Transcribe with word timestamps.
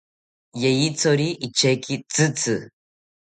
Yeyithori 0.61 1.27
icheki 1.45 1.95
tzitzi 2.11 2.55